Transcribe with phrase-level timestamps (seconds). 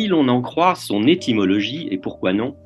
[0.00, 2.56] Si l'on en croit son étymologie, et pourquoi non,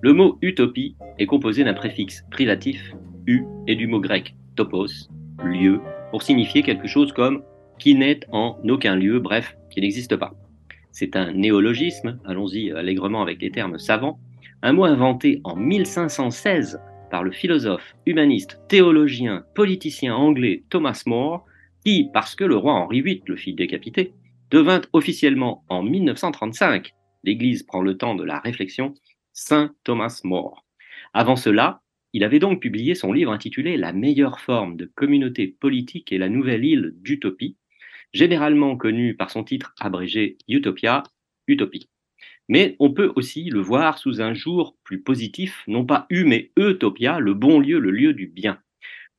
[0.00, 2.94] le mot utopie est composé d'un préfixe privatif,
[3.26, 5.08] u, et du mot grec topos,
[5.42, 5.80] lieu,
[6.12, 7.42] pour signifier quelque chose comme
[7.80, 10.34] qui n'est en aucun lieu, bref, qui n'existe pas.
[10.92, 14.20] C'est un néologisme, allons-y allègrement avec les termes savants,
[14.62, 21.44] un mot inventé en 1516 par le philosophe, humaniste, théologien, politicien anglais Thomas More,
[21.84, 24.12] qui, parce que le roi Henri VIII le fit décapiter,
[24.54, 28.94] devint officiellement en 1935, l'Église prend le temps de la réflexion,
[29.32, 30.64] Saint Thomas More.
[31.12, 36.12] Avant cela, il avait donc publié son livre intitulé La meilleure forme de communauté politique
[36.12, 37.56] et la nouvelle île d'Utopie,
[38.12, 41.02] généralement connu par son titre abrégé Utopia,
[41.48, 41.88] Utopie.
[42.48, 46.52] Mais on peut aussi le voir sous un jour plus positif, non pas U mais
[46.56, 48.60] Utopia, le bon lieu, le lieu du bien.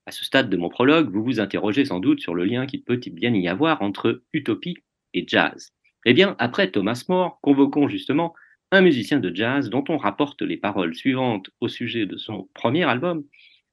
[0.06, 2.86] À ce stade de mon prologue, vous vous interrogez sans doute sur le lien qu'il
[2.86, 4.78] peut bien y avoir entre utopie
[5.16, 5.72] et jazz.
[6.06, 8.36] Eh bien, après Thomas More, convoquons justement
[8.72, 12.84] un musicien de jazz dont on rapporte les paroles suivantes au sujet de son premier
[12.84, 13.24] album.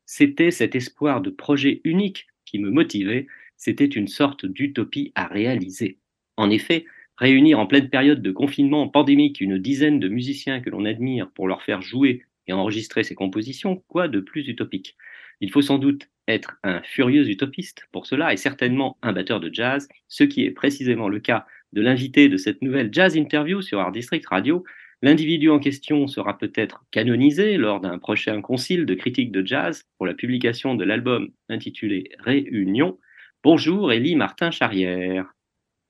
[0.07, 3.27] C'était cet espoir de projet unique qui me motivait,
[3.57, 5.99] c'était une sorte d'utopie à réaliser.
[6.37, 6.85] En effet,
[7.17, 11.49] réunir en pleine période de confinement pandémique une dizaine de musiciens que l'on admire pour
[11.49, 14.97] leur faire jouer et enregistrer ses compositions, quoi de plus utopique?
[15.41, 19.53] Il faut sans doute être un furieux utopiste pour cela et certainement un batteur de
[19.53, 23.81] jazz, ce qui est précisément le cas de l'invité de cette nouvelle jazz interview sur
[23.81, 24.65] Art District Radio.
[25.03, 30.07] L'individu en question sera peut-être canonisé lors d'un prochain concile de critique de jazz pour
[30.07, 32.99] la publication de l'album intitulé Réunion.
[33.43, 35.35] Bonjour Élie Martin Charrière.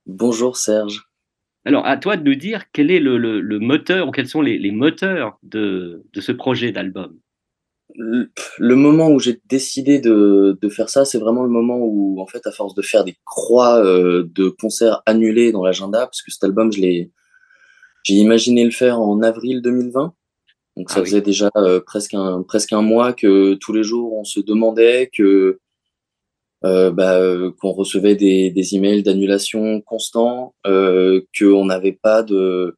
[0.06, 1.04] Bonjour Serge.
[1.64, 4.41] Alors, à toi de nous dire quel est le, le- le moteur ou quels sont
[4.41, 7.19] les, les moteurs de, de ce projet d'album.
[7.94, 12.26] Le, moment où j'ai décidé de, de faire ça, c'est vraiment le moment où, en
[12.26, 16.30] fait, à force de faire des croix euh, de concerts annulés dans l'agenda, parce que
[16.30, 17.10] cet album, je l'ai,
[18.04, 20.14] j'ai imaginé le faire en avril 2020.
[20.76, 21.06] Donc ça Ah oui.
[21.06, 25.10] faisait déjà euh, presque un presque un mois que tous les jours on se demandait
[25.14, 25.60] que
[26.64, 27.19] euh, bah,
[27.60, 32.76] qu'on recevait des, des emails d'annulation constants, euh, qu'on n'avait pas de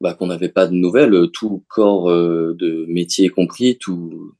[0.00, 4.32] bah, qu'on n'avait pas de nouvelles, tout corps euh, de métier compris, tout,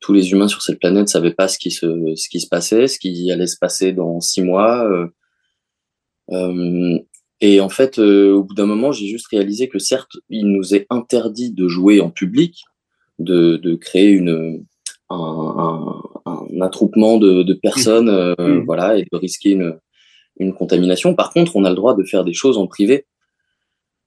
[0.00, 1.86] tous les humains sur cette planète savaient pas ce qui se
[2.16, 4.86] ce qui se passait, ce qui allait se passer dans six mois.
[4.90, 5.06] euh.
[6.30, 6.98] Euh,
[7.40, 10.74] et en fait, euh, au bout d'un moment, j'ai juste réalisé que certes, il nous
[10.74, 12.62] est interdit de jouer en public,
[13.18, 14.64] de, de créer une,
[15.10, 18.64] un, un, un attroupement de, de personnes, euh, Mhm.
[18.64, 19.76] voilà, et de risquer une,
[20.38, 21.14] une contamination.
[21.14, 23.06] Par contre, on a le droit de faire des choses en privé.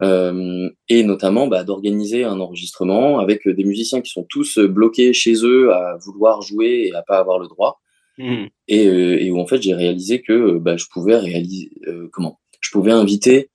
[0.01, 5.35] Euh, et notamment bah, d'organiser un enregistrement avec des musiciens qui sont tous bloqués chez
[5.45, 7.79] eux à vouloir jouer et à pas avoir le droit.
[8.17, 8.47] Mhm.
[8.69, 12.07] et, euh, et où en fait j'ai réalisé que euh, bah, je pouvais réaliser euh,
[12.13, 12.39] comment?
[12.61, 13.49] Je pouvais inviter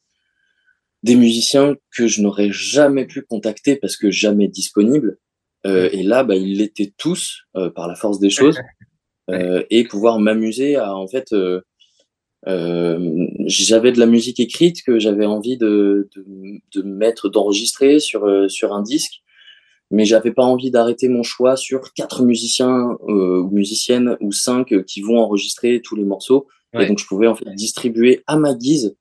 [1.03, 5.19] des musiciens que je n'aurais jamais pu contacter parce que jamais disponibles
[5.67, 8.59] Euh, et là bah, ils l'étaient tous euh, par la force des choses.
[9.31, 11.61] Euh, et pouvoir m'amuser à en fait euh,
[12.49, 16.25] euh, j'avais de la musique écrite que j'avais envie de, de,
[16.75, 19.23] de mettre d'enregistrer sur euh, sur un disque
[19.93, 24.73] mais j'avais pas envie d'arrêter mon choix sur quatre musiciens euh, ou musiciennes ou cinq
[24.73, 26.47] euh, qui vont enregistrer tous les morceaux.
[26.73, 26.84] Ouais.
[26.84, 28.97] Et donc je pouvais en fait distribuer à ma guise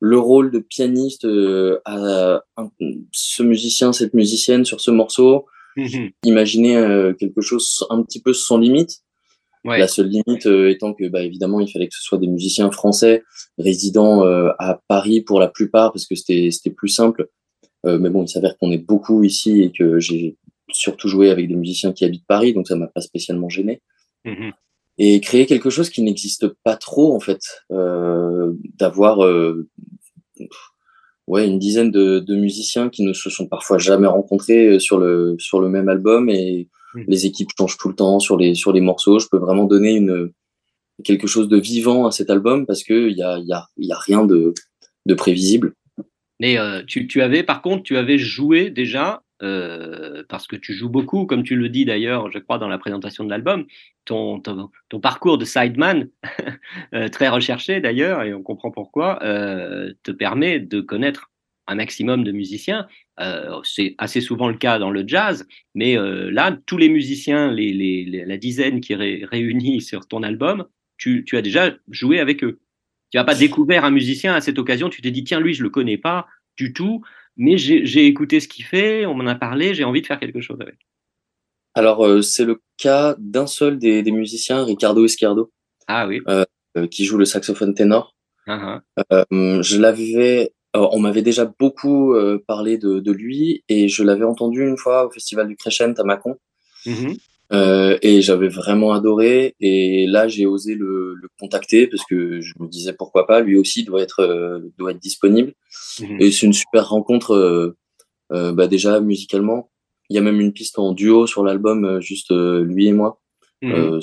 [0.00, 2.70] le rôle de pianiste euh, à un-
[3.12, 5.44] ce musicien, cette musicienne sur ce morceau.
[5.76, 6.10] Mhm.
[6.24, 9.02] Imaginer euh, quelque chose un petit peu sans limite.
[9.64, 9.78] Ouais.
[9.78, 12.70] La seule limite euh, étant que, bah, évidemment, il fallait que ce soit des musiciens
[12.72, 13.22] français
[13.58, 17.28] résidant euh, à Paris pour la plupart, parce que c'était plus simple.
[17.86, 20.36] Euh, mais bon, il s'avère qu'on est beaucoup ici et que j'ai
[20.72, 23.80] surtout joué avec des musiciens qui habitent Paris, donc ça m'a pas spécialement gêné.
[24.24, 24.52] Mhm.
[24.98, 29.18] Et créer quelque chose qui n'existe pas trop, en fait, d'avoir
[31.26, 35.36] ouais, une dizaine de, de musiciens qui ne se sont parfois jamais rencontrés sur le,
[35.38, 36.68] sur le même album et.
[36.94, 39.18] Les équipes changent tout le temps sur les, sur les morceaux.
[39.18, 40.32] Je peux vraiment donner une,
[41.04, 43.86] quelque chose de vivant à cet album parce qu'il y a, il y, a, il
[43.86, 44.54] y a rien de,
[45.06, 45.74] de prévisible.
[46.40, 50.72] Mais euh, tu, tu avais, par contre, tu avais joué déjà euh, parce que tu
[50.72, 53.66] joues beaucoup, comme tu le dis d'ailleurs, je crois, dans la présentation de l'album,
[54.04, 56.08] ton, ton, ton, parcours de sideman,
[56.94, 61.31] euh, très recherché d'ailleurs, et on comprend pourquoi, euh, te permet de connaître
[61.66, 62.86] un maximum de musiciens.
[63.20, 67.50] Euh, c'est assez souvent le cas dans le jazz, mais euh, là, tous les musiciens,
[67.50, 70.66] les, les, la dizaine qui est ré, réunis sur ton album,
[70.96, 72.60] tu, tu, as déjà joué avec eux.
[73.10, 75.60] Tu n'as pas découvert un musicien à cette occasion, tu t'es dit, tiens, lui, je
[75.60, 76.26] ne le connais pas
[76.56, 77.02] du tout,
[77.36, 80.40] mais j'ai écouté ce qu'il fait, on m'en a parlé, j'ai envie de faire quelque
[80.40, 80.76] chose avec.
[81.74, 85.50] Alors, euh, c'est le cas d'un seul des, des, musiciens, Ricardo Esquerdo.
[85.86, 86.20] Ah oui.
[86.90, 88.14] Qui joue le saxophone ténor.
[88.46, 89.62] Uh -huh.
[89.62, 94.66] je l'avais, on m'avait déjà beaucoup euh, parlé de, de, lui et je l'avais entendu
[94.66, 96.36] une fois au festival du Crescent à Mâcon.
[96.86, 97.16] Mm -hmm.
[97.52, 99.54] Euh, et j'avais vraiment adoré.
[99.60, 103.56] Et là, j'ai osé le, le, contacter parce que je me disais pourquoi pas, lui
[103.56, 105.52] aussi doit être, euh, doit être disponible.
[106.00, 106.16] Mhm.
[106.20, 107.34] Et c'est une super rencontre,
[108.30, 109.70] euh, bah déjà musicalement.
[110.08, 113.20] Il y a même une piste en duo sur l'album, juste lui et moi.
[113.60, 114.00] Mhm.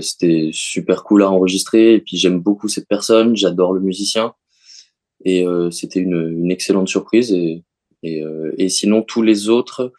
[0.00, 1.94] C'était super cool à enregistrer.
[1.94, 4.34] Et puis j'aime beaucoup cette personne, j'adore le musicien.
[5.24, 7.32] Et c'était une, une, excellente surprise.
[7.32, 7.64] Et,
[8.02, 8.22] et,
[8.56, 9.92] et sinon, tous les autres.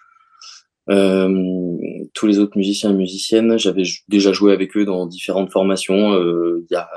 [0.89, 1.77] Euh,
[2.15, 6.65] tous les autres musiciens et musiciennes, j'avais déjà joué avec eux dans différentes formations euh,
[6.67, 6.89] il y a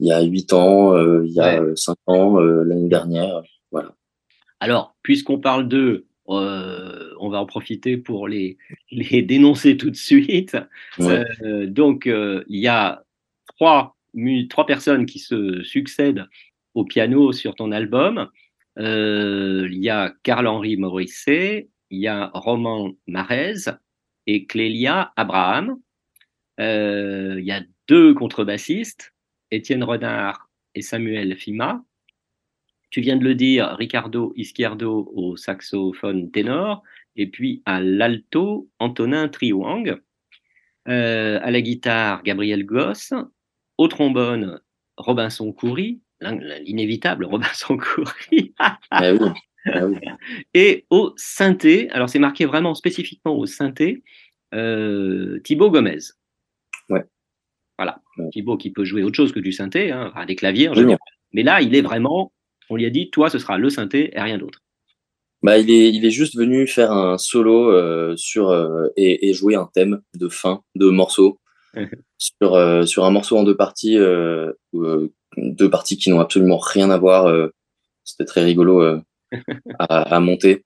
[0.00, 1.76] il y a huit ans, euh, il y a Ouais.
[1.76, 3.94] cinq ans, euh, l'année dernière, voilà.
[4.60, 8.56] Alors, puisqu'on parle d'eux, euh, on va en profiter pour les,
[8.90, 10.56] les dénoncer tout de suite.
[10.98, 11.24] Ouais.
[11.42, 13.04] Euh, donc, euh, il y a
[13.46, 13.96] trois,
[14.48, 16.26] trois personnes qui se succèdent
[16.74, 18.28] au piano sur ton album.
[18.78, 23.70] Euh, il y a Carl-Henri Morisset, il y a Roman Marez
[24.26, 25.78] et Clélia Abraham.
[26.60, 29.14] Euh, il y a deux contrebassistes,
[29.50, 31.84] Étienne Renard et Samuel Fima.
[32.90, 36.82] Tu viens de le dire, Ricardo Izquierdo au saxophone ténor,
[37.16, 40.00] et puis à l'alto, Antonin Triouang.
[40.86, 43.12] Euh, à la guitare, Gabriel Goss.
[43.78, 44.60] Au trombone,
[44.96, 46.00] Robinson Coury,
[46.32, 48.54] l'inévitable Robinson Coury.
[48.58, 49.30] Ah oui,
[49.66, 49.98] ah oui.
[50.52, 54.02] Et au synthé, alors c'est marqué vraiment spécifiquement au synthé,
[54.54, 55.98] euh, Thibaut Gomez.
[56.90, 57.04] Ouais.
[57.78, 58.00] Voilà.
[58.18, 58.28] Ouais.
[58.30, 60.80] Thibaut qui peut jouer autre chose que du synthé, hein, enfin, des claviers en Oui,
[60.80, 60.98] général.
[61.32, 62.32] Mais là, il est vraiment,
[62.70, 64.60] on lui a dit, toi, ce sera le synthé et rien d'autre.
[65.42, 69.34] Bah, il est, il est juste venu faire un solo euh, sur euh, et, et
[69.34, 71.38] jouer un thème de fin de morceau
[72.18, 73.98] sur euh, sur un morceau en deux parties,
[75.36, 77.26] deux parties qui n'ont absolument rien à voir.
[77.26, 77.52] euh,
[78.04, 79.00] C'était très rigolo euh,
[79.78, 80.64] à, à monter.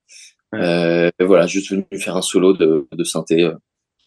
[0.55, 3.51] Euh, voilà, juste venu faire un solo de, de synthé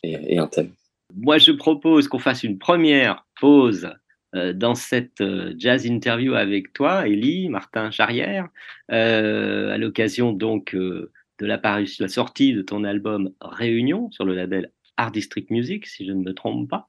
[0.04, 0.72] et, et un thème.
[1.16, 3.90] Moi, je propose qu'on fasse une première pause
[4.34, 8.48] euh, dans cette euh, jazz interview avec toi, Élie, Martin Charrière,
[8.92, 11.60] euh, à l'occasion donc de la
[12.08, 16.34] sortie de ton album Réunion sur le label Art District Music, si je ne me
[16.34, 16.88] trompe pas.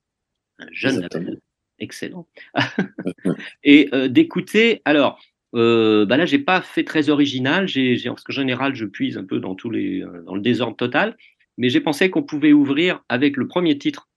[0.58, 1.24] Un jeune Exactement.
[1.24, 1.40] label.
[1.78, 2.28] Excellent.
[3.64, 5.20] Et euh, d'écouter, alors,
[5.54, 9.38] euh, bah là, j'ai pas fait très original, j'ai, qu'en général, je puise un peu
[9.38, 11.16] dans, tous les, euh, dans le désordre total,
[11.58, 14.08] mais j'ai pensé qu'on pouvait ouvrir avec le premier titre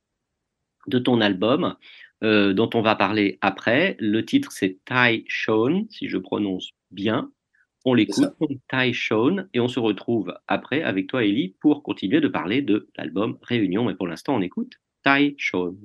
[0.87, 1.75] de ton album,
[2.23, 3.97] euh, dont on va parler après.
[3.99, 7.31] Le titre, c'est Tai Shone, si je prononce bien.
[7.83, 8.33] On l'écoute,
[8.69, 12.87] Tai Shone, et on se retrouve après avec toi, Ellie, pour continuer de parler de
[12.97, 13.85] l'album Réunion.
[13.85, 15.77] Mais pour l'instant, on écoute Tai Shone.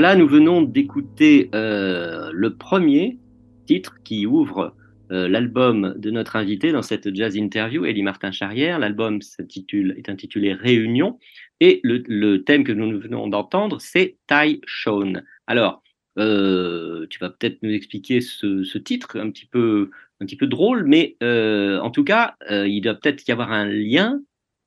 [0.00, 3.18] Voilà, nous venons d'écouter euh, le premier
[3.66, 4.76] titre qui ouvre
[5.10, 8.78] euh, l'album de notre invité dans cette jazz interview, Elie Martin Charrière.
[8.78, 11.18] L'album est intitulé Réunion
[11.58, 15.24] et le, thème que nous venons d'entendre, c'est Tai Shone.
[15.48, 15.82] Alors,
[16.16, 19.90] euh, tu vas peut-être nous expliquer ce, titre un petit peu,
[20.20, 24.20] un petit peu drôle, mais en tout cas, il doit peut-être y avoir un lien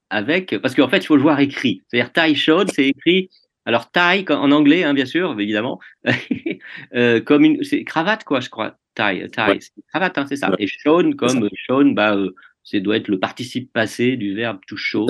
[0.10, 1.84] avec, parce qu'en fait, il faut le voir écrit.
[1.88, 3.30] C'est-à-dire Tai Shone, c'est écrit
[3.66, 5.80] alors tie en anglais, hein, bien sûr, évidemment,
[6.96, 8.78] euh, comme une c'est cravate quoi, je crois.
[8.96, 9.60] Tie, tie, Ouais.
[9.62, 10.50] c'est cravate, hein, c'est ça.
[10.50, 10.58] Ouais.
[10.60, 12.32] Et C'est comme shown, bah, euh,
[12.64, 15.08] c'est doit être le participe passé du verbe to show.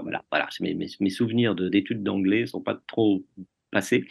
[0.00, 0.48] Voilà, voilà.
[0.60, 3.24] Mes, mes, mes souvenirs de- d'études d'anglais sont pas trop
[3.70, 4.04] passés.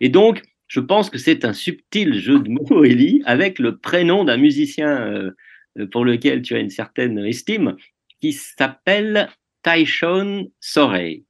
[0.00, 4.24] Et donc, je pense que c'est un subtil jeu de mots, Ellie, avec le prénom
[4.24, 5.30] d'un musicien euh,
[5.78, 7.76] euh, pour lequel tu as une certaine estime,
[8.20, 9.28] qui s'appelle
[9.64, 11.24] Tyshon Sorey.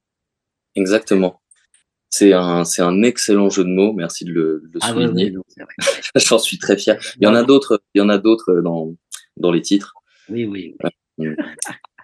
[0.75, 1.38] Exactement.
[2.09, 3.93] C'est un, c'est un excellent jeu de mots.
[3.93, 5.31] Merci de le, de le Ah souligner.
[5.31, 5.67] vrai.
[6.15, 6.97] J'en suis très fier.
[7.19, 8.95] Il y en a d'autres, il y en a d'autres dans,
[9.37, 9.93] dans les titres.
[10.29, 10.75] Oui, oui.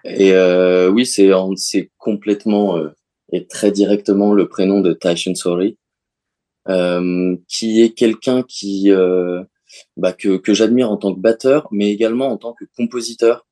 [0.04, 2.90] Et euh, oui, c'est, c'est complètement euh,
[3.32, 5.76] et très directement le prénom de Tyson Sorry,
[6.68, 9.42] euh, qui est quelqu'un qui, euh,
[9.96, 13.46] bah, que, que j'admire en tant que batteur, mais également en tant que compositeur.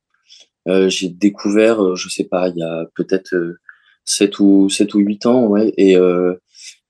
[0.69, 3.59] Euh, j'ai découvert, euh, je sais pas, il y a peut-être euh,
[4.05, 6.35] sept ou sept ou huit ans, ouais, et euh,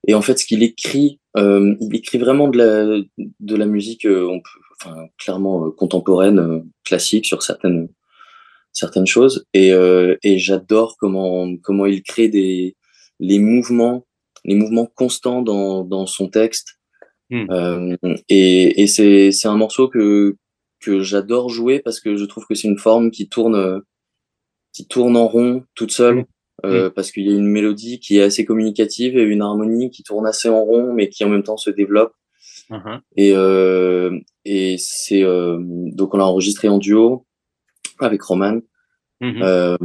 [0.06, 3.02] et en fait, ce qu'il écrit, euh, il écrit vraiment de la
[3.40, 7.88] de la musique, euh, on peut, enfin clairement euh, contemporaine, euh, classique sur certaines
[8.72, 12.76] certaines choses, et euh, et j'adore comment comment il crée des
[13.20, 14.06] les mouvements
[14.44, 16.78] les mouvements constants dans dans son texte.
[17.30, 17.46] Mm.
[17.50, 17.96] Euh,
[18.28, 20.36] et et c'est c'est un morceau que
[20.80, 23.82] que j'adore jouer parce que je trouve que c'est une forme qui tourne
[24.74, 26.26] qui tourne en rond toute seule
[26.64, 30.02] Euh, parce qu'il y a une mélodie qui est assez communicative et une harmonie qui
[30.02, 32.12] tourne assez en rond mais qui en même temps se développe.
[32.70, 33.00] Uh-huh.
[33.16, 37.26] et euh, et c'est euh, donc on l'a enregistré en duo
[37.98, 38.60] avec Roman
[39.22, 39.76] euh,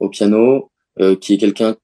[0.00, 1.76] au piano euh, qui est quelqu'un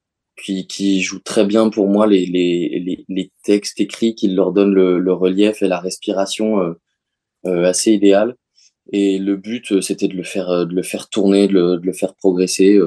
[0.42, 4.52] qui, qui joue très bien pour moi les, les, les, les textes écrits qui leur
[4.52, 6.72] donnent le, le relief et la respiration euh,
[7.46, 8.34] euh, assez idéal
[8.92, 11.92] et le but c'était de le faire de le faire tourner de le, de le
[11.92, 12.78] faire progresser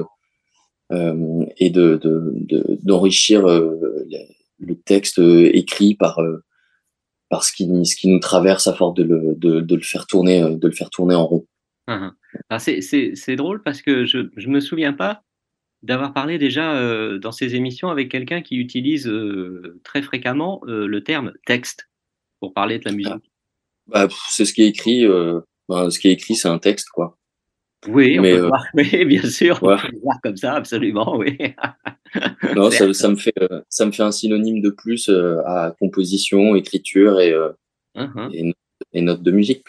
[0.90, 4.06] et de de- de- d'enrichir euh,
[4.60, 6.42] le, texte euh, écrit par euh,
[7.28, 10.06] par ce qui ce qui nous traverse à force de le de, de le faire
[10.06, 11.46] tourner euh, de le faire tourner en rond.
[12.58, 15.22] C'est- c'est c'est drôle parce que je ne me souviens pas
[15.82, 20.86] d'avoir parlé déjà euh, dans ces émissions avec quelqu'un qui utilise euh, très fréquemment euh,
[20.86, 21.88] le terme texte
[22.40, 23.30] pour parler de la musique.
[23.86, 26.88] bah, c'est ce qui est écrit euh, ben, ce qui est écrit c'est un texte
[26.90, 27.18] quoi
[27.88, 28.64] Oui, on mais, peut euh, voir.
[28.74, 31.36] Oui, bien sûr, on peut voir comme ça, absolument, oui.
[32.54, 36.54] non ça, me fait euh, ça me fait un synonyme de plus euh, à composition
[36.56, 37.34] écriture et
[38.32, 38.52] et, no-
[38.92, 39.64] et notes de musique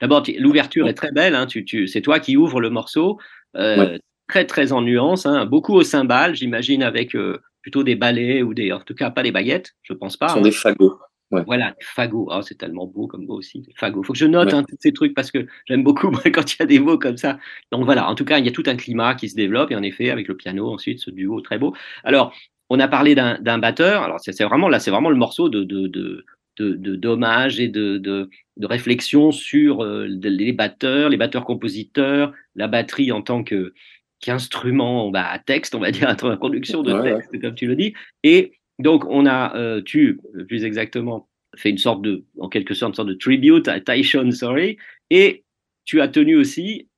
[0.00, 1.34] D'abord, tu- l'ouverture est très belle.
[1.34, 3.18] Hein, tu, tu, c'est toi qui ouvres le morceau,
[3.56, 4.00] euh, Ouais.
[4.28, 8.54] très très en nuance, hein, beaucoup au cymbale, j'imagine avec euh, plutôt des balais ou
[8.54, 10.28] des, en tout cas pas des baguettes, je pense pas.
[10.28, 10.42] ce sont hein.
[10.42, 10.98] des fagots
[11.30, 11.42] ouais.
[11.46, 12.28] Voilà, fagot.
[12.30, 13.62] Ah, c'est tellement beau comme mot aussi.
[13.76, 14.02] Fagot.
[14.02, 14.54] Faut que je note Ouais.
[14.54, 16.98] hein, tous ces trucs parce que j'aime beaucoup moi, quand il y a des mots
[16.98, 17.38] comme ça.
[17.72, 19.76] Donc voilà, en tout cas, il y a tout un climat qui se développe et
[19.76, 21.74] en effet, avec le piano, ensuite, ce duo très beau.
[22.04, 22.34] Alors,
[22.68, 24.02] on a parlé d'un batteur.
[24.02, 26.24] Alors, c'est vraiment là, c'est vraiment le morceau de, de, de,
[26.58, 32.68] de, de- d'hommage et de, de, de réflexion sur euh, les batteurs, les batteurs-compositeurs, la
[32.68, 33.72] batterie en tant que
[34.20, 37.14] qu'instrument bah, à texte, on va dire, à introduction de Ouais, ouais.
[37.14, 37.94] texte, comme tu le dis.
[38.22, 42.98] Et donc, on a, euh, tu, plus exactement, fait une sorte de, en quelque sorte,
[42.98, 44.76] une de tribute à Tyshon Sorry,
[45.10, 45.44] et
[45.84, 46.88] tu as tenu aussi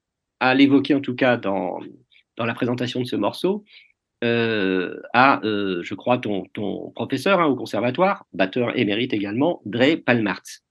[0.40, 1.78] à l'évoquer, en tout cas, dans,
[2.38, 3.64] la présentation de ce morceau,
[4.24, 6.44] euh, à, euh, je crois, ton,
[6.94, 10.62] professeur hein, au conservatoire, batteur émérite également, Dre Palmartz.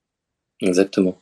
[0.62, 1.18] Exactement.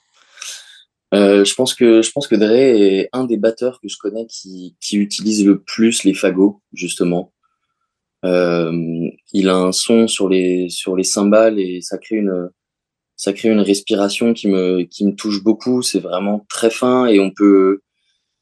[1.13, 4.27] Euh, je pense que je pense que Dre est un des batteurs que je connais
[4.27, 7.33] qui qui utilise le plus les fagots justement.
[8.25, 12.49] Euh, il a un son sur les sur les cymbales et ça crée une
[13.15, 15.81] ça crée une respiration qui me qui me touche beaucoup.
[15.81, 17.81] C'est vraiment très fin et on peut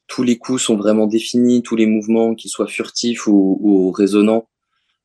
[0.08, 4.48] tous les coups sont vraiment définis, tous les mouvements, qu'ils soient furtifs ou, ou résonnants,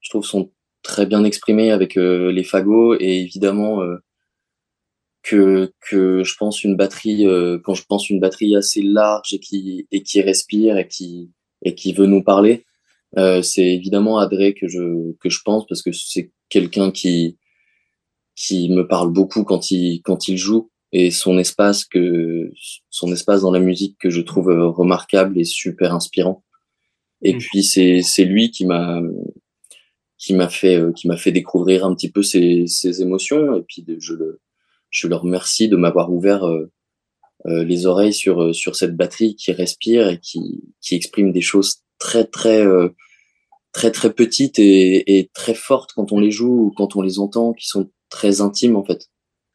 [0.00, 0.50] je trouve sont
[0.82, 3.98] très bien exprimés avec euh, les fagots et évidemment euh,
[5.22, 9.38] que que je pense une batterie euh, quand je pense une batterie assez large et
[9.38, 11.30] qui et qui respire et qui
[11.62, 12.64] et qui veut nous parler
[13.18, 17.38] euh, c'est évidemment à Dre que je que je pense parce que c'est quelqu'un qui
[18.36, 22.50] qui me parle beaucoup quand il quand il joue et son espace que
[22.90, 26.42] son espace dans la musique que je trouve euh, remarquable et super inspirant
[27.22, 27.38] et Mm.
[27.38, 29.00] puis c'est c'est lui qui m'a
[30.18, 33.56] qui m'a fait, qui m'a fait découvrir un petit peu ces, ces émotions.
[33.56, 34.40] Et puis, je, le,
[34.88, 36.46] je le remercie de m'avoir ouvert
[37.44, 42.24] les oreilles sur, sur cette batterie qui respire et qui, qui exprime des choses très,
[42.24, 42.66] très,
[43.72, 47.18] très, très petites et, et très fortes quand on les joue ou quand on les
[47.18, 49.08] entend, qui sont très intimes, en fait.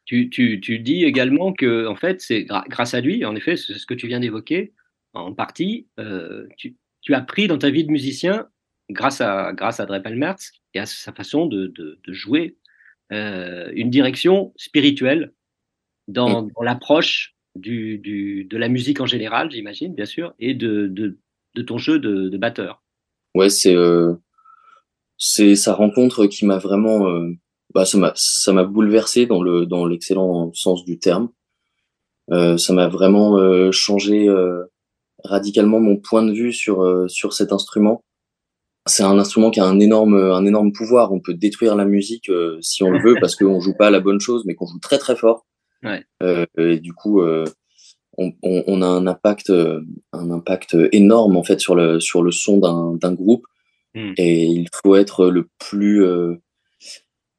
[0.06, 3.74] Tu, tu, tu, dis également que en fait, c'est grâce à lui, en effet, c'est
[3.74, 4.72] ce que tu viens d'évoquer,
[5.12, 8.48] en partie, euh, tu, tu, as pris dans ta vie de musicien,
[8.88, 12.56] grâce à, grâce à Dre Palmertz et à sa façon de, de, de jouer,
[13.12, 15.32] euh, une direction spirituelle
[16.08, 20.86] dans, dans l'approche du, du, de la musique en général, j'imagine, bien sûr, et de,
[20.86, 21.18] de,
[21.58, 22.82] de ton jeu de, de batteur.
[23.34, 24.14] Ouais, c'est euh,
[25.18, 27.30] c'est sa rencontre qui m'a vraiment euh,
[27.74, 31.30] bah, ça m'a ça m'a bouleversé dans le dans l'excellent sens du terme.
[32.30, 33.38] Euh, ça m'a vraiment
[33.72, 34.28] changé
[35.24, 38.04] radicalement mon point de vue sur sur cet instrument.
[38.86, 41.12] C'est un instrument qui a un énorme un énorme pouvoir.
[41.12, 44.20] On peut détruire la musique si on le veut parce qu'on joue pas la bonne
[44.20, 45.46] chose, mais qu'on joue très très fort.
[45.82, 46.04] Ouais.
[46.56, 47.22] et du coup,
[48.18, 52.30] on, on, on, a un impact un impact énorme en fait sur le sur le
[52.30, 53.46] son d'un d'un groupe.
[53.94, 54.12] Mm.
[54.18, 56.04] Et il faut être le plus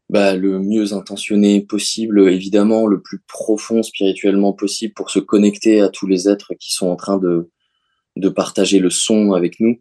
[0.09, 5.89] bah, le mieux intentionné possible, évidemment, le plus profond spirituellement possible pour se connecter à
[5.89, 7.51] tous les êtres qui sont en train de,
[8.15, 9.79] de partager le son avec nous.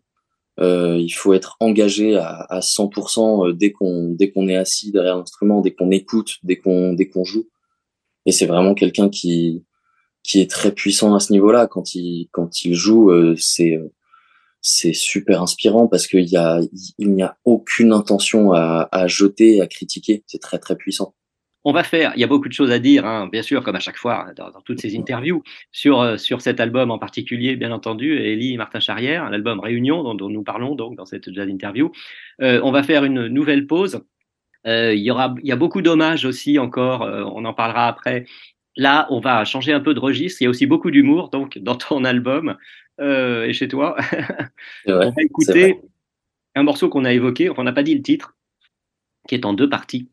[0.61, 5.17] Euh, il faut être engagé à, à 100% dès qu'on dès qu'on est assis derrière
[5.17, 7.49] l'instrument, dès qu'on écoute, dès qu'on dès qu'on joue.
[8.27, 9.65] Et c'est vraiment quelqu'un qui
[10.29, 11.67] qui est très puissant à ce niveau-là.
[11.67, 13.81] Quand il quand il joue, euh, c'est
[14.61, 16.61] c'est super inspirant parce qu'il y a,
[16.99, 20.25] il n'y a aucune intention à, à jeter, à critiquer.
[20.27, 21.15] C'est très, très puissant.
[21.65, 23.77] On va faire, il y a beaucoup de choses à dire, hein, bien sûr, comme
[23.77, 27.57] à chaque fois dans, dans toutes ces interviews, sur, euh, sur cet album en particulier,
[27.57, 31.33] bien entendu, Elie et Martin Charrière, l'album Réunion dont, dont, nous parlons donc dans cette
[31.33, 31.91] jazz interview.
[32.43, 34.03] Euh, on va faire une nouvelle pause.
[34.67, 37.87] Euh, il, y aura, il y a beaucoup d'hommages aussi encore, euh, on en parlera
[37.87, 38.27] après.
[38.79, 40.41] Là, on va changer un peu de registre.
[40.41, 42.57] Il y a aussi beaucoup d'humour donc dans ton album
[43.01, 43.97] euh, et chez toi.
[44.87, 45.81] vrai, on va écouter
[46.55, 48.37] un morceau qu'on a évoqué, on n'a pas dit le titre,
[49.29, 50.09] qui est en deux parties,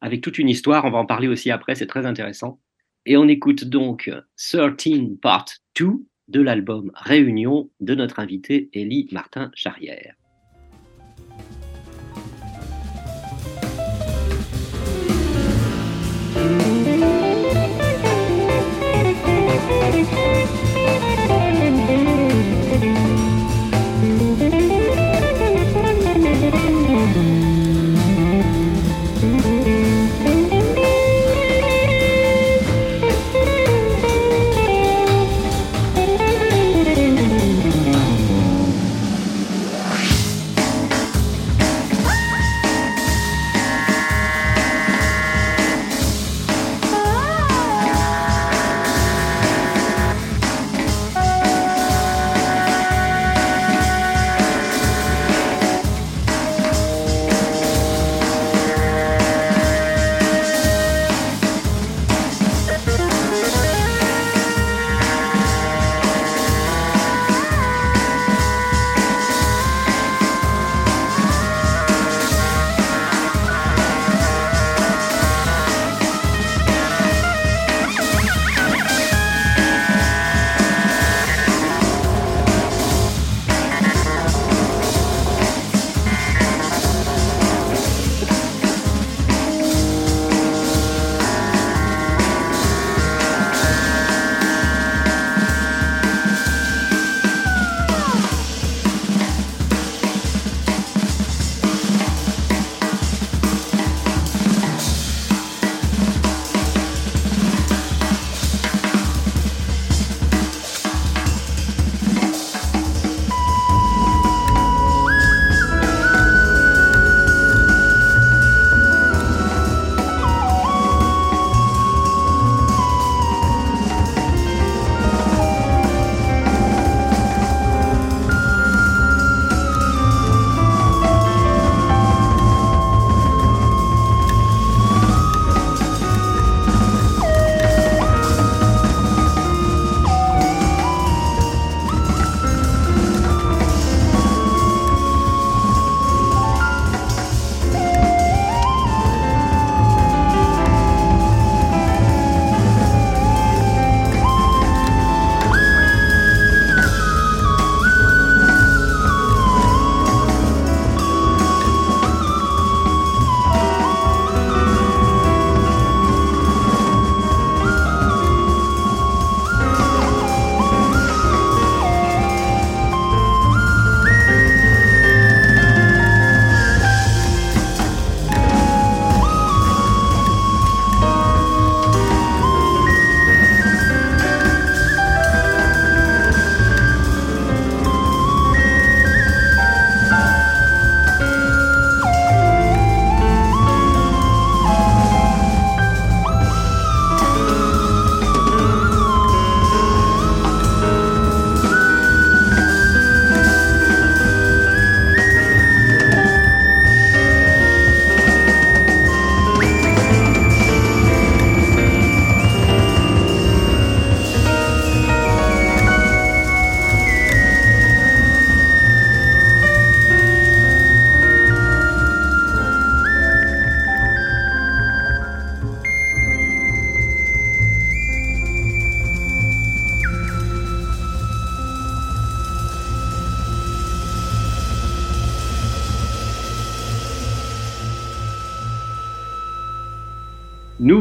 [0.00, 0.84] avec toute une histoire.
[0.84, 2.58] On va en parler aussi après, c'est très intéressant.
[3.04, 5.46] Et on écoute donc 13 Part
[5.78, 5.92] 2
[6.28, 10.16] de l'album Réunion de notre invité Élie Martin Charrière.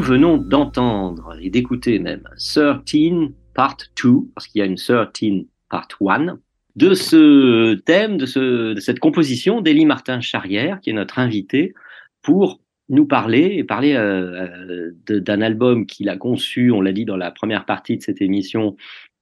[0.06, 5.88] Venons d'entendre et d'écouter même 13 Part 2, parce qu'il y a une 13 Part
[6.00, 6.40] 1,
[6.76, 11.74] de ce thème, de, ce, de cette composition d'Élie Martin Charrière, qui est notre invité,
[12.22, 17.18] pour nous parler et parler euh, d'un album qu'il a conçu, on l'a dit dans
[17.18, 18.76] la première partie de cette émission,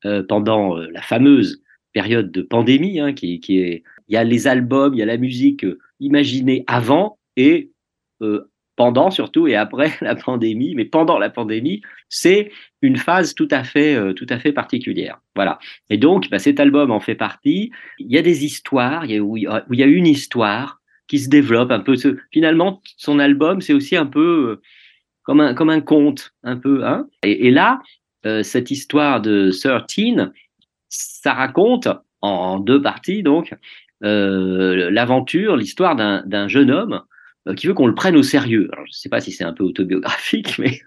[0.04, 4.24] euh, pendant euh, la fameuse période de pandémie, hein, qui, qui, est, il y a
[4.24, 7.72] les albums, il y a la musique euh, imaginée avant et
[8.22, 13.48] euh, pendant surtout et après la pandémie, mais pendant la pandémie, c'est une phase tout
[13.52, 15.20] à fait, euh, tout à fait particulière.
[15.36, 15.60] Voilà.
[15.90, 17.72] Et donc, bah, cet album en fait partie.
[18.00, 21.20] Il y a des histoires, il y a, où, il y a une histoire qui
[21.20, 21.96] se développe un peu.
[22.32, 24.62] Finalement, son album, c'est aussi un peu euh,
[25.24, 26.86] comme un, comme un conte, un peu.
[26.86, 27.82] Hein et, là,
[28.26, 30.32] euh, cette histoire de 13,
[30.90, 31.88] ça raconte
[32.22, 33.54] en, deux parties donc
[34.02, 37.04] l'aventure, l'histoire d'un jeune homme
[37.58, 38.70] qui veut qu'on le prenne au sérieux.
[38.74, 40.82] Je ne sais pas si c'est un peu autobiographique, mais,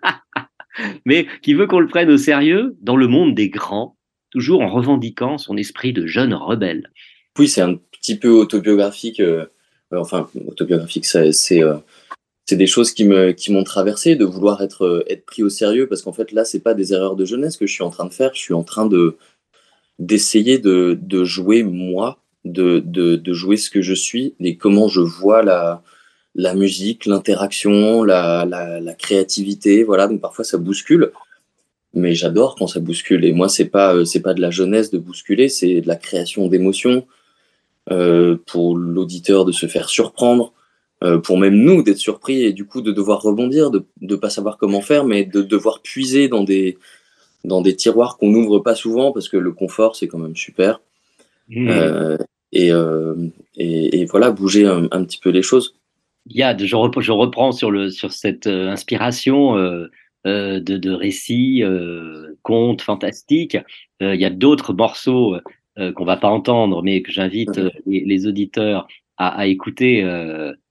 [1.05, 3.97] mais qui veut qu'on le prenne au sérieux dans le monde des grands,
[4.31, 6.90] toujours en revendiquant son esprit de jeune rebelle.
[7.38, 9.21] Oui, c'est un petit peu autobiographique.
[9.21, 9.47] Euh,
[9.92, 11.77] enfin, autobiographique, c'est euh,
[12.51, 15.88] des choses qui me qui m'ont traversé de vouloir être euh, être pris au sérieux
[15.88, 18.05] parce qu'en fait là c'est pas des erreurs de jeunesse que je suis en train
[18.05, 19.16] de faire je suis en train de
[19.99, 24.87] d'essayer de, de jouer moi de, de, de jouer ce que je suis et comment
[24.87, 25.83] je vois la
[26.37, 30.07] la musique, l'interaction, la, la, la, créativité, voilà.
[30.07, 31.11] Donc parfois ça bouscule,
[31.94, 33.25] mais j'adore quand ça bouscule.
[33.25, 35.96] Et moi, c'est pas euh, c'est pas de la jeunesse de bousculer, c'est de la
[35.96, 37.07] création d'émotions
[37.90, 40.53] euh, pour l'auditeur de se faire surprendre,
[41.03, 44.31] euh, pour même nous d'être surpris et du coup de devoir rebondir, de ne pas
[44.31, 46.77] savoir comment faire, mais de devoir puiser dans des
[47.44, 50.83] dans des tiroirs qu'on n'ouvre pas souvent parce que le confort c'est quand même super.
[51.49, 51.68] Mmh.
[51.70, 52.18] Euh,
[52.53, 52.70] et,
[53.57, 55.76] et, et, voilà, bouger un, un petit peu les choses
[56.27, 59.89] il y a, je, reprends, je reprends sur, le, sur cette euh, inspiration euh,
[60.27, 63.57] euh, de, de récits, euh, contes fantastiques.
[64.03, 65.37] Euh, il y a d'autres morceaux
[65.79, 70.03] euh, qu'on va pas entendre, mais que j'invite les, les, auditeurs à, à écouter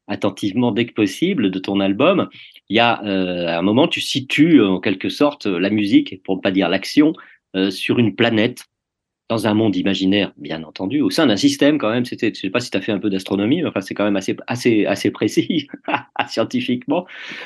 [0.07, 2.27] attentivement dès que possible de ton album.
[2.69, 6.41] Il y a à un moment, tu situes en quelque sorte la musique, pour ne
[6.41, 7.13] pas dire l'action,
[7.69, 8.65] sur une planète
[9.29, 12.05] dans un monde imaginaire, bien entendu, au sein d'un système quand même.
[12.05, 14.03] C'était, je sais pas si tu as fait un peu d'astronomie, mais enfin c'est quand
[14.03, 15.67] même assez, assez, assez précis
[16.27, 17.05] scientifiquement.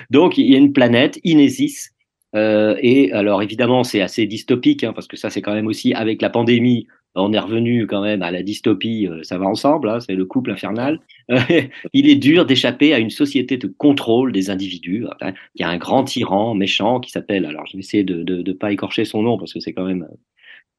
[0.10, 1.92] Donc il y a une planète, Inésis,
[2.36, 5.94] euh, et alors évidemment c'est assez dystopique hein, parce que ça c'est quand même aussi
[5.94, 6.88] avec la pandémie.
[7.16, 10.26] On est revenu quand même à la dystopie, euh, ça va ensemble, hein, c'est le
[10.26, 11.00] couple infernal.
[11.94, 15.08] il est dur d'échapper à une société de contrôle des individus.
[15.22, 15.34] Hein.
[15.56, 18.54] Il y a un grand tyran méchant qui s'appelle, alors je vais essayer de ne
[18.54, 20.08] pas écorcher son nom parce que c'est quand même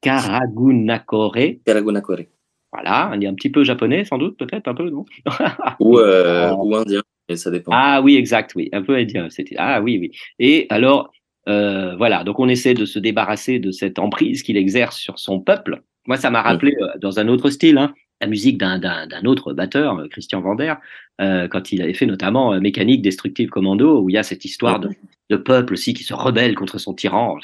[0.01, 1.61] Karagunakore.
[1.65, 2.25] Karagunakore.
[2.71, 5.05] Voilà, on dit un petit peu japonais, sans doute, peut-être un peu, non
[5.79, 7.71] ou, euh, ou, indien, et ça dépend.
[7.73, 9.27] Ah oui, exact, oui, un peu indien.
[9.57, 10.11] Ah oui, oui.
[10.39, 11.11] Et alors,
[11.49, 15.41] euh, voilà, donc on essaie de se débarrasser de cette emprise qu'il exerce sur son
[15.41, 15.81] peuple.
[16.07, 16.99] Moi, ça m'a rappelé, mmh.
[16.99, 20.75] dans un autre style, hein, la musique d'un autre batteur, euh, Christian Vander,
[21.19, 24.45] euh, quand il avait fait notamment euh, Mécanique Destructive Commando, où il y a cette
[24.45, 24.89] histoire de,
[25.29, 27.37] de peuple aussi qui se rebelle contre son tyran.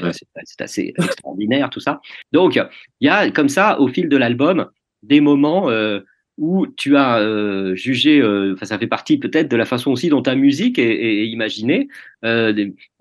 [0.46, 2.00] C'est assez extraordinaire tout ça.
[2.32, 2.56] Donc,
[3.02, 4.68] il y a comme ça, au fil de l'album,
[5.04, 6.02] des moments euh,
[6.38, 8.22] où tu as euh, jugé,
[8.62, 11.88] ça fait partie peut-être de la façon aussi dont ta musique est, est imaginée,
[12.22, 12.54] un,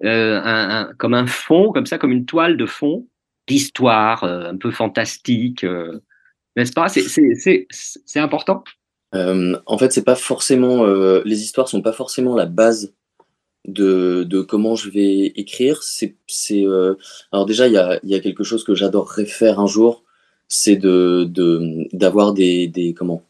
[0.03, 3.07] un, comme un fond, comme ça, comme une toile de fond
[3.47, 5.65] d'histoire un peu fantastique
[6.57, 6.89] n'est-ce pas?
[6.89, 8.65] C'est important?
[9.15, 10.85] Euh, En fait, c'est pas forcément.
[10.85, 12.95] Euh, les histoires sont pas forcément la base
[13.67, 15.83] de, comment je vais écrire.
[15.83, 16.17] C'est,
[16.53, 16.95] euh,
[17.33, 20.05] alors déjà, il y a, quelque chose que j'adorerais faire un jour,
[20.49, 23.23] c'est d'avoir des, comment?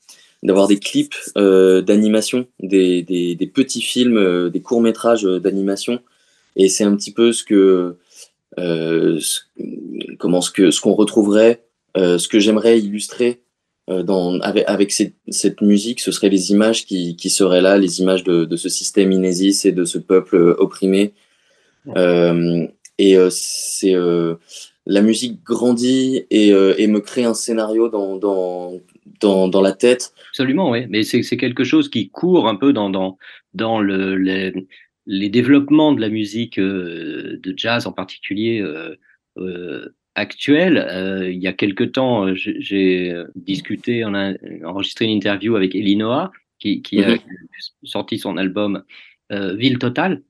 [0.43, 6.01] D'avoir des clips d'animation, des, petits films, des courts métrages d'animation.
[6.55, 7.97] Et c'est un petit peu ce que
[10.19, 11.65] comment ce que ce qu'on retrouverait
[11.96, 13.42] ce que j'aimerais illustrer
[13.88, 17.78] euh, dans, avec, avec cette, cette, musique, ce seraient les images qui, qui seraient là,
[17.78, 21.14] les images de, de, ce système inésis et de ce peuple euh, opprimé.
[21.96, 22.66] Euh,
[22.98, 23.94] et c'est
[24.87, 28.80] la musique grandit et, et, me crée un scénario dans, dans,
[29.20, 30.14] dans, dans la tête.
[30.30, 30.87] Absolument, oui.
[30.88, 33.18] Mais c'est quelque chose qui court un peu dans, dans,
[33.52, 34.52] dans le, les,
[35.06, 38.96] les développements de la musique euh, de jazz en particulier euh,
[39.38, 40.79] euh, actuelle.
[40.79, 45.74] Euh, il y a quelque temps, euh, j'ai discuté, on a enregistré une interview avec
[45.74, 47.20] Elinoa, qui, qui a -hmm.
[47.85, 48.83] sorti son album
[49.33, 50.22] euh, Ville Totale.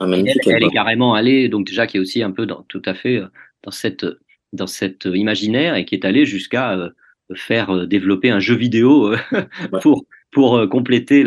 [0.00, 2.82] Ah, elle, elle, est carrément allée, donc déjà qui est aussi un peu dans, tout
[2.84, 3.28] à fait euh,
[3.62, 4.06] dans cette,
[4.52, 6.90] dans cette imaginaire et qui est allée jusqu'à euh,
[7.34, 9.14] faire développer un jeu vidéo
[9.82, 11.24] pour, pour compléter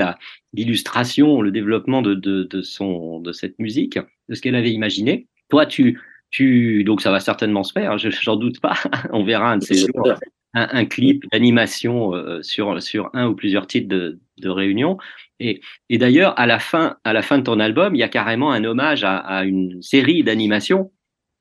[0.54, 3.98] l'illustration, le développement de, de, de, son, de cette musique.
[4.30, 5.28] de ce qu'elle avait imaginé.
[5.50, 8.76] Toi, tu, tu, donc ça va certainement se faire, je j'en doute pas.
[9.12, 10.14] On verra un de ces jours
[10.54, 14.98] un, un clip d'animation euh, sur sur un ou plusieurs titres de, de réunion.
[15.40, 18.10] Et, et d'ailleurs, à la fin, à la fin de ton album, il y a
[18.10, 20.92] carrément un hommage à, à une série d'animation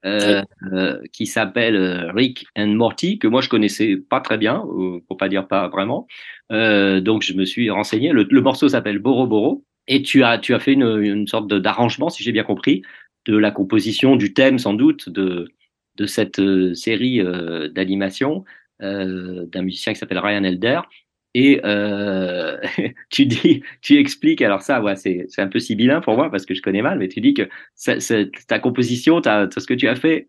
[0.05, 4.64] euh, euh, qui s'appelle euh, Rick and Morty, que moi je connaissais pas très bien,
[4.79, 6.07] euh, pour pas dire pas vraiment.
[6.53, 8.12] Euh, donc je me suis renseigné.
[8.12, 11.49] Le, le morceau s'appelle Boro Boro, et tu as tu as fait une, une sorte
[11.53, 12.83] d'arrangement, si j'ai bien compris,
[13.26, 15.48] de la composition du thème sans doute de
[15.96, 18.44] de cette euh, série euh, d'animation
[18.82, 20.80] euh, d'un musicien qui s'appelle Ryan Elder.
[21.34, 22.58] Et euh,
[23.10, 26.54] tu dis, tu expliques, alors ça, ouais, c'est un peu sibyllin pour moi parce que
[26.54, 27.96] je connais mal, mais tu dis que ça-
[28.48, 30.28] ta composition, ta, ce que tu as fait,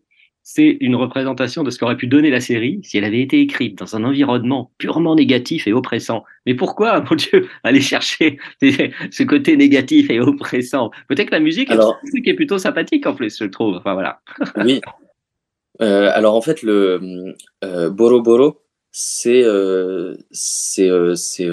[0.50, 3.76] c'est une représentation de ce qu'aurait pu donner la série si elle avait été écrite
[3.76, 6.24] dans un environnement purement négatif et oppressant.
[6.46, 10.90] Mais pourquoi, mon Dieu, aller chercher ce côté négatif et oppressant?
[11.06, 13.74] Peut-être que la musique Alors- est qui est plutôt sympathique en plus, je trouve.
[13.76, 14.22] Enfin voilà.
[14.64, 14.80] Oui.
[15.82, 20.88] Euh, alors en fait, le euh, Boro Boro, c'est euh, c'est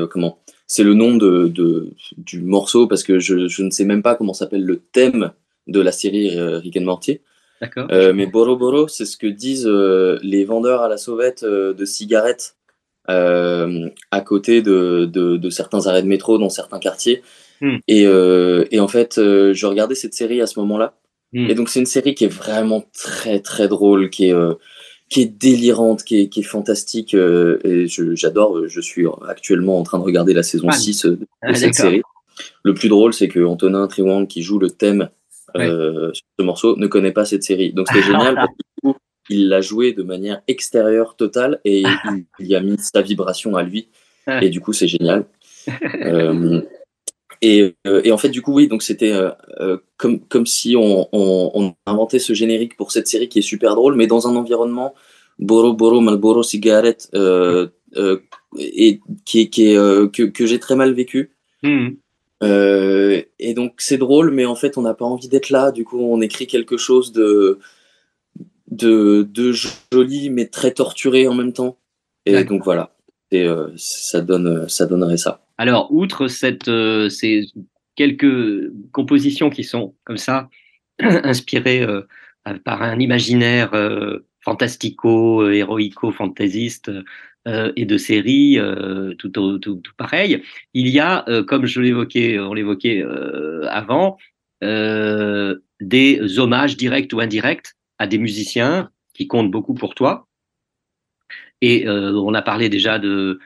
[0.09, 0.39] comment?
[0.67, 4.15] C'est le nom de, de du morceau parce que je, je ne sais même pas
[4.15, 5.33] comment s'appelle le thème
[5.67, 7.19] de la série Rick and Morty.
[7.77, 11.73] Euh, mais Boro Boro, c'est ce que disent euh, les vendeurs à la sauvette euh,
[11.73, 12.55] de cigarettes
[13.07, 17.21] à côté de, de, de certains arrêts de métro dans certains quartiers.
[17.61, 17.77] Hmm.
[17.87, 20.95] Et, et en fait, je regardais cette série à ce moment-là.
[21.31, 21.47] Hmm.
[21.47, 24.33] Et donc, c'est une série qui est vraiment très, très drôle, qui est,
[25.07, 27.13] qui est délirante, qui est, qui est fantastique.
[27.13, 28.67] et j'adore.
[28.67, 30.79] Je suis actuellement en train de regarder la saison Fan.
[30.79, 32.01] 6 de Ah, cette série.
[32.63, 35.09] Le plus drôle, c'est que Antonin Triwang, qui joue le thème
[35.63, 37.73] euh, sur ce morceau, ne connaît pas cette série.
[37.73, 38.95] Donc, c'était génial parce que du coup,
[39.29, 43.55] il l'a joué de manière extérieure totale et il, il y a mis sa vibration
[43.55, 43.87] à lui.
[44.41, 45.25] Et du coup, c'est génial.
[46.03, 46.61] Euh,
[47.41, 50.75] et, euh, et en fait, du coup, oui, donc c'était euh, euh, comme, comme si
[50.77, 54.27] on, on, on inventait ce générique pour cette série qui est super drôle, mais dans
[54.27, 54.93] un environnement
[55.39, 58.19] Boro Boro Malboro Cigarette euh, euh,
[58.59, 61.31] et qui, est- qui est, euh, que, que j'ai très mal vécu.
[61.63, 61.89] Hmm.
[62.43, 65.71] Euh, et donc c'est drôle, mais en fait on n'a pas envie d'être là.
[65.71, 67.59] Du coup, on écrit quelque chose de,
[68.69, 71.77] de, de joli, mais très torturé en même temps.
[72.25, 72.95] Et donc voilà,
[73.31, 75.45] et, euh, ça, donne, ça donnerait ça.
[75.59, 77.45] Alors, outre cette, euh, ces
[77.95, 80.49] quelques compositions qui sont comme ça,
[80.99, 81.85] inspirées
[82.63, 83.71] par un imaginaire
[84.41, 86.91] fantastico, héroïco, fantaisiste
[87.47, 89.31] euh, et de séries, euh, tout,
[89.97, 90.41] pareil,
[90.73, 93.05] il y a, euh, comme je l'évoquais, on l'évoquait
[93.69, 94.17] avant,
[94.61, 100.27] des hommages directs ou indirects à des musiciens qui comptent beaucoup pour toi.
[101.61, 103.39] Et on a parlé déjà de,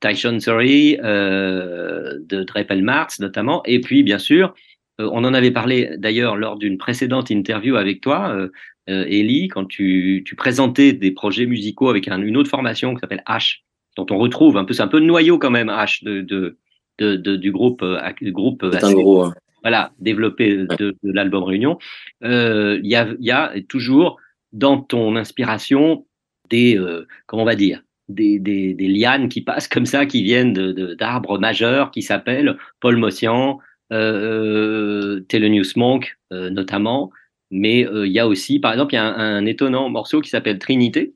[0.00, 4.54] Tyson Surrey, de Drepel Marx notamment, et puis bien sûr,
[4.98, 8.48] on en avait parlé d'ailleurs lors d'une précédente interview avec toi,
[8.86, 13.22] Ellie, quand tu, tu présentais des projets musicaux avec un- une autre formation qui s'appelle
[13.26, 13.58] H,
[13.96, 16.58] dont on retrouve un peu, c'est un peu le noyau quand même H de, de,
[16.98, 19.24] de, de- du groupe, euh, du groupe C'est un assez- gros.
[19.24, 19.34] hein.
[19.62, 21.78] voilà, développé de, l'album Réunion,
[22.24, 24.18] euh, il y, a, il y a toujours
[24.52, 26.06] dans ton inspiration
[26.50, 30.22] des, euh, comment on va dire, des, des, des lianes qui passent comme ça, qui
[30.22, 33.58] viennent de- de- d'arbres majeurs qui s'appellent Paul Mossian,
[33.92, 37.10] euh, Thelonious Monk euh, notamment,
[37.50, 40.20] mais euh, il y a aussi, par exemple, il y a un, un étonnant morceau
[40.20, 41.14] qui s'appelle Trinité,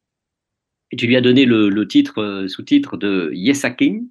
[0.93, 4.09] et tu lui as donné le, le titre, euh, sous-titre de Yesakim,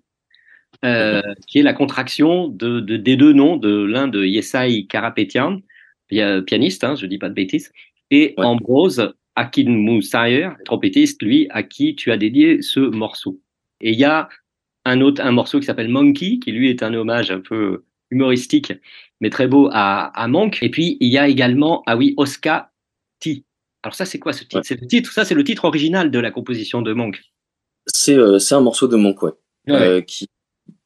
[0.85, 5.59] euh, qui est la contraction de, de- des deux noms de l'un de Yesai Karapetian,
[6.09, 7.71] pia- pianiste, hein, je dis pas de bêtises,
[8.11, 8.45] et Ouais.
[8.45, 13.39] Ambrose Akinmusayer, trompettiste, lui, à qui tu as dédié ce morceau.
[13.81, 14.27] Et il y a
[14.85, 18.73] un autre, un morceau qui s'appelle Monkey, qui lui est un hommage un peu humoristique,
[19.21, 20.59] mais très beau à, à Monk.
[20.61, 22.67] Et puis il y a également, ah oui, Oscar
[23.19, 23.43] T.
[23.83, 24.57] Alors ça, c'est quoi ce titre?
[24.57, 24.61] Ouais.
[24.63, 27.21] C'est le titre, ça c'est le titre original de la composition de Monk.
[27.87, 29.31] C'est euh, c'est un morceau de Monk, ouais.
[29.67, 29.75] Ouais.
[29.75, 30.27] Euh, qui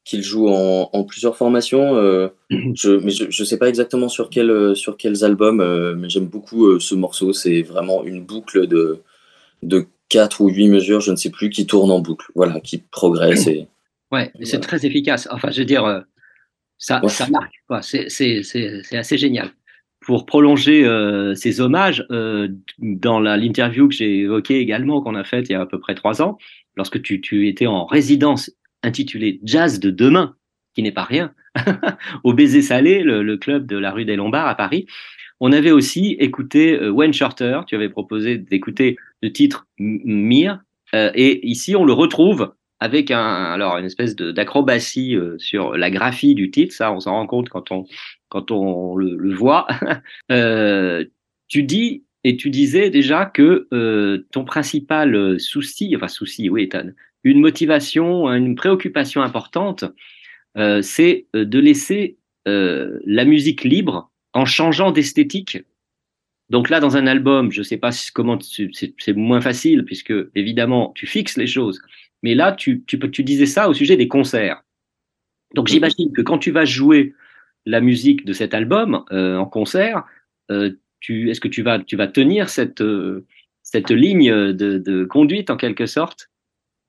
[0.04, 1.96] qu'il joue en, en plusieurs formations.
[1.96, 6.26] euh, je, mais je, je sais pas exactement sur quel, sur quels albums, mais j'aime
[6.26, 7.32] beaucoup ce morceau.
[7.32, 9.00] C'est vraiment une boucle de
[9.62, 12.26] de quatre ou huit mesures, je ne sais plus, qui tourne en boucle.
[12.34, 13.66] Voilà, qui progresse et
[14.12, 14.66] Ouais, mais c'est Voilà.
[14.66, 15.26] très efficace.
[15.30, 16.04] Enfin, je veux dire,
[16.84, 17.08] ça, Ouais.
[17.08, 17.54] ça marque.
[17.66, 17.80] quoi.
[17.80, 18.08] C'est,
[18.92, 19.50] assez génial.
[20.02, 25.48] Pour prolonger euh, ces hommages, euh, dans l'interview que j'ai évoquée également, qu'on a faite
[25.48, 26.36] il y a à peu près trois ans,
[26.76, 28.50] lorsque tu, tu étais en résidence
[28.82, 30.36] intitulée Jazz de demain,
[30.74, 31.32] qui n'est pas rien,
[32.24, 34.84] au Baiser Salé, le, le club de la rue des Lombards à Paris,
[35.40, 37.60] on avait aussi écouté euh, Wayne Shorter.
[37.66, 42.52] Tu avais proposé d'écouter le titre Mir, et ici on le retrouve
[42.84, 46.74] avec un, alors une espèce d'acrobatie euh, sur la graphie du titre.
[46.74, 47.86] Ça, on s'en rend compte quand on,
[48.28, 49.66] quand on le, voit.
[50.30, 51.04] Euh,
[51.48, 56.68] tu dis et tu disais déjà que euh, ton principal souci, enfin souci, oui,
[57.24, 59.84] une motivation, une préoccupation importante,
[60.56, 62.16] c'est de laisser
[62.46, 65.58] la musique libre en changeant d'esthétique.
[66.50, 70.92] Donc là, dans un album, je ne sais pas comment c'est moins facile puisque évidemment
[70.94, 71.80] tu fixes les choses.
[72.24, 74.64] Mais là, tu, tu, tu disais ça au sujet des concerts.
[75.54, 77.14] Donc j'imagine que quand tu vas jouer
[77.66, 80.04] la musique de cet album euh, en concert,
[80.50, 80.72] euh,
[81.06, 83.26] est-ce que tu vas, tu vas tenir cette, euh,
[83.62, 86.30] cette ligne de, de, conduite en quelque sorte?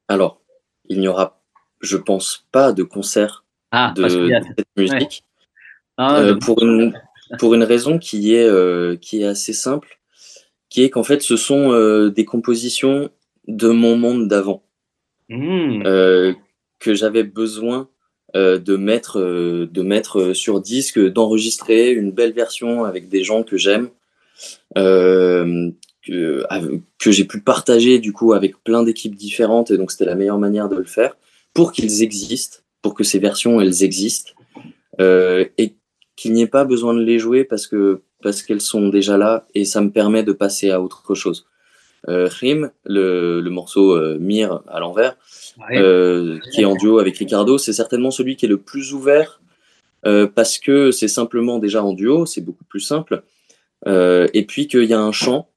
[0.08, 0.42] Alors,
[0.88, 1.44] il n'y aura,
[1.82, 5.26] je pense pas, de concert ah, de, cette musique.
[5.98, 6.98] Ah, pour, une,
[7.40, 10.00] pour une raison qui est, qui est assez simple,
[10.70, 13.10] qui est qu'en fait, ce sont des compositions
[13.50, 14.65] de mon monde d'avant.
[15.28, 15.82] Mmh.
[16.80, 17.90] que j'avais besoin
[18.36, 23.44] euh, de mettre, euh, de mettre sur disque, d'enregistrer une belle version avec des gens
[23.44, 23.88] que j'aime,
[24.78, 25.72] euh,
[26.06, 26.46] que,
[27.00, 30.38] que j'ai pu partager du coup avec plein d'équipes différentes, et donc c'était la meilleure
[30.38, 31.16] manière de le faire,
[31.54, 34.34] pour qu'ils existent, pour que ces versions elles existent,
[35.00, 35.76] et
[36.18, 39.48] qu'il n'y ait pas besoin de les jouer parce que parce qu'elles sont déjà là,
[39.54, 41.48] et ça me permet de passer à autre chose.
[42.08, 42.30] Euh,
[42.86, 45.18] le, le, morceau Mir à l'envers,
[45.72, 49.42] euh, qui est en duo avec Ricardo, c'est certainement celui qui est le plus ouvert
[50.06, 53.24] euh, parce que c'est simplement déjà en duo, c'est beaucoup plus simple.
[53.88, 55.50] Euh, et puis qu'il y a un chant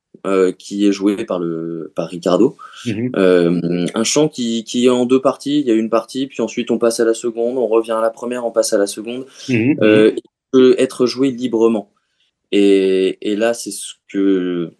[0.58, 2.56] qui est joué par, le, par Ricardo.
[2.84, 3.86] Mhm.
[3.94, 5.60] un chant qui, qui, est en deux parties.
[5.60, 8.02] Il y a une partie, puis ensuite on passe à la seconde, on revient à
[8.02, 9.24] la première, on passe à la seconde.
[9.48, 9.76] Mhm.
[9.80, 10.22] il
[10.52, 11.90] peut être joué librement.
[12.52, 14.72] Et, et là, c'est ce que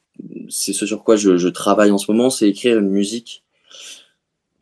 [0.48, 3.42] c'est ce sur quoi je, travaille en ce moment, c'est écrire une musique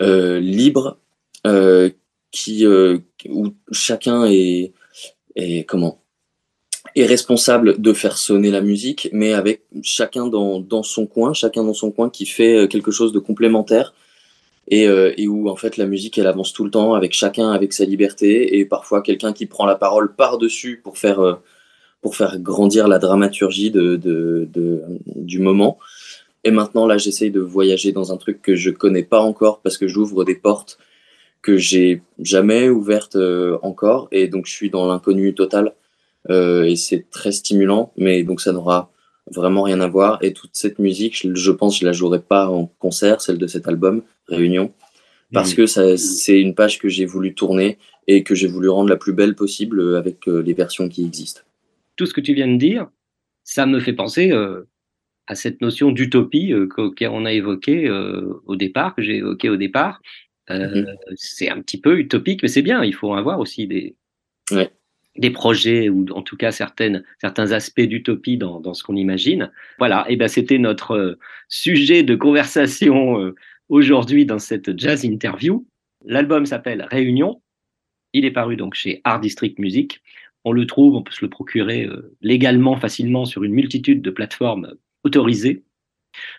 [0.02, 0.98] euh, libre
[1.46, 1.90] euh,
[2.30, 2.98] qui euh,
[3.28, 4.72] où chacun est,
[5.66, 6.02] comment
[6.94, 11.62] est responsable de faire sonner la musique, mais avec chacun dans, dans son coin, chacun
[11.62, 13.92] dans son coin qui fait quelque chose de complémentaire
[14.68, 17.72] et, et, où en fait la musique elle avance tout le temps avec chacun avec
[17.72, 21.38] sa liberté et parfois quelqu'un qui prend la parole par dessus pour faire
[22.06, 24.84] pour faire grandir la dramaturgie de, de, de
[25.16, 25.78] du moment
[26.46, 29.76] et maintenant, là, j'essaye de voyager dans un truc que je connais pas encore parce
[29.76, 30.78] que j'ouvre des portes
[31.42, 34.06] que j'ai jamais ouvertes euh, encore.
[34.12, 35.74] Et donc, je suis dans l'inconnu total.
[36.30, 38.92] Euh, et c'est très stimulant, mais donc ça n'aura
[39.34, 40.20] vraiment rien à voir.
[40.22, 43.48] Et toute cette musique, je, je pense, je la jouerai pas en concert, celle de
[43.48, 44.72] cet album, Réunion,
[45.32, 45.56] parce mmh.
[45.56, 47.76] que c'est une page que j'ai voulu tourner
[48.06, 51.40] et que j'ai voulu rendre la plus belle possible avec euh, les versions qui existent.
[51.96, 52.88] Tout ce que tu viens de dire,
[53.44, 54.32] ça me fait penser
[55.26, 59.56] à cette notion d'utopie euh, qu'on a évoquée euh, au départ, que j'ai évoquée au
[59.56, 60.00] départ.
[60.50, 60.96] Euh, mhm.
[61.16, 62.84] C'est un petit peu utopique, mais c'est bien.
[62.84, 63.96] Il faut avoir aussi des,
[65.16, 69.50] des projets ou en tout cas certaines, certains aspects d'utopie dans, dans, ce qu'on imagine.
[69.78, 71.18] Voilà, et ben c'était notre
[71.48, 73.34] sujet de conversation
[73.68, 75.66] aujourd'hui dans cette jazz interview.
[76.04, 77.42] L'album s'appelle Réunion.
[78.12, 80.00] Il est paru donc chez Art District Music.
[80.46, 81.88] On le trouve, on peut se le procurer
[82.22, 85.64] légalement, facilement sur une multitude de plateformes autorisé.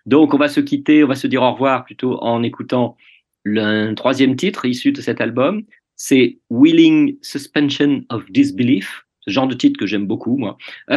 [0.06, 2.96] Donc, on va se quitter, on va se dire au revoir plutôt en écoutant
[3.44, 5.64] le troisième titre issu de cet album.
[5.98, 9.06] C'est Willing Suspension of Disbelief.
[9.22, 10.58] Ce genre de titre que j'aime beaucoup, moi.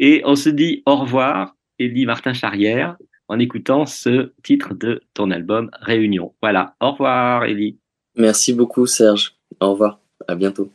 [0.00, 2.96] Et on se dit au revoir, Elie Martin Charrière,
[3.28, 6.34] en écoutant ce titre de ton album Réunion.
[6.42, 6.74] Voilà.
[6.80, 7.78] Au revoir, Elie.
[8.16, 9.36] Merci beaucoup, Serge.
[9.60, 10.01] Au revoir.
[10.28, 10.72] À bientôt.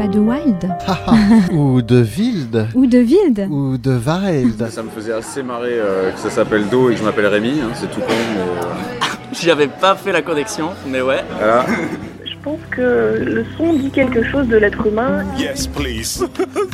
[0.00, 0.68] Pas de Wild
[1.52, 6.10] Ou de Wild Ou de Wild Ou de Wild Ça me faisait assez marrer euh,
[6.12, 9.06] que ça s'appelle Do et que je m'appelle Rémi, hein, c'est tout con, mais euh,
[9.32, 11.22] J'avais pas fait la connexion, mais ouais.
[11.38, 11.66] voilà.
[12.24, 15.24] Je pense que le son dit quelque chose de l'être humain.
[15.38, 16.24] Yes, please.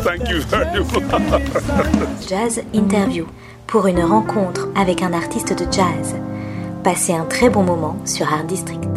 [0.04, 2.28] Thank you very much.
[2.28, 3.26] Jazz Interview
[3.66, 6.14] pour une rencontre avec un artiste de jazz.
[6.84, 8.95] Passez un très bon moment sur Art District.